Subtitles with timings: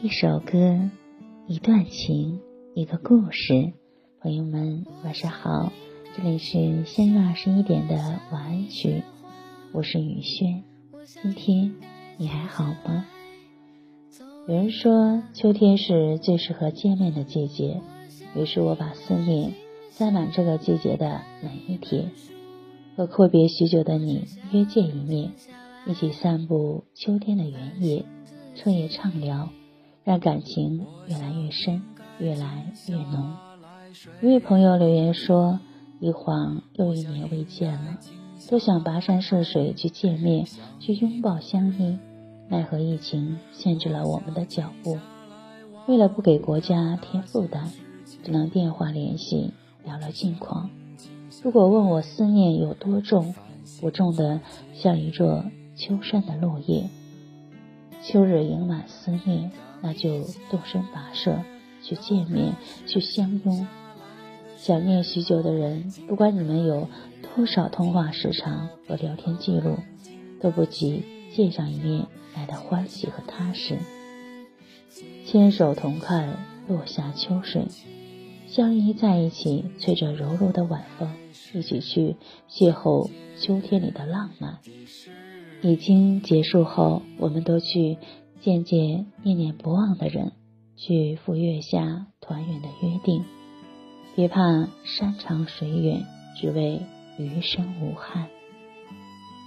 [0.00, 0.78] 一首歌，
[1.48, 2.38] 一段情，
[2.72, 3.72] 一个故事。
[4.20, 5.72] 朋友们，晚上好，
[6.16, 7.96] 这里是相约二十一点的
[8.30, 9.02] 晚安曲，
[9.72, 10.62] 我是雨轩。
[11.20, 11.74] 今天
[12.16, 13.06] 你还好吗？
[14.46, 17.80] 有人说秋天是最适合见面的季节，
[18.36, 19.52] 于是我把思念
[19.90, 22.12] 塞满这个季节的每一天，
[22.96, 25.32] 和阔别许久的你约见一面，
[25.88, 28.04] 一起散步秋天的原野，
[28.54, 29.48] 彻夜畅聊。
[30.08, 31.82] 让感情越来越深，
[32.18, 33.36] 越来越浓。
[34.22, 35.60] 一位朋友留言说
[36.00, 37.98] ：“一晃又一年未见了，
[38.48, 40.46] 多想跋山涉水去见面，
[40.80, 41.98] 去拥抱相依，
[42.48, 44.96] 奈何疫情限制了我们的脚步。
[45.86, 47.70] 为了不给国家添负担，
[48.24, 49.52] 只能电话联系，
[49.84, 50.70] 聊聊近况。
[51.42, 53.34] 如果问我思念有多重，
[53.82, 54.40] 不重的
[54.72, 55.44] 像一座
[55.76, 56.88] 秋山的落叶。
[58.08, 61.40] 秋日盈满思念。”那就动身跋涉，
[61.84, 63.64] 去见面，去相拥。
[64.56, 66.88] 想念许久的人，不管你们有
[67.22, 69.78] 多少通话时长和聊天记录，
[70.40, 73.78] 都不及见上一面来的欢喜和踏实。
[75.24, 76.36] 牵手同看
[76.66, 77.68] 落下秋水，
[78.48, 81.08] 相依在一起，吹着柔柔的晚风，
[81.54, 82.16] 一起去
[82.50, 84.58] 邂逅秋天里的浪漫。
[85.62, 87.96] 已经结束后，我们都去。
[88.40, 90.30] 见见念念不忘的人，
[90.76, 93.24] 去赴月下团圆的约定。
[94.14, 96.80] 别怕山长水远，只为
[97.18, 98.28] 余生无憾。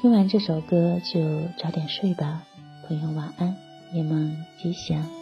[0.00, 1.20] 听完这首歌就
[1.58, 2.42] 早点睡吧，
[2.88, 3.54] 朋友晚安，
[3.94, 5.21] 夜梦吉祥。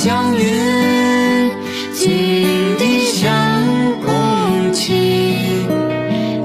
[0.00, 1.50] 像云，
[1.92, 2.06] 静
[2.78, 3.34] 的像
[4.00, 4.94] 空气，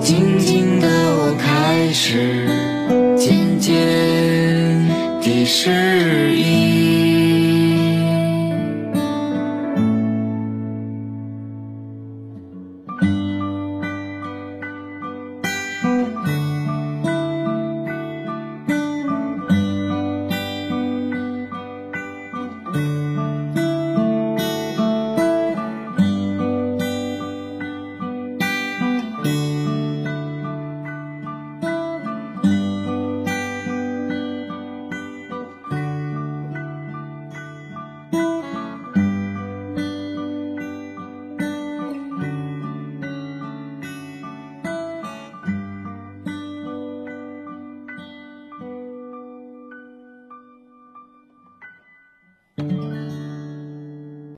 [0.02, 2.48] 静静的我开始
[3.16, 3.78] 渐渐
[5.22, 7.03] 地适应。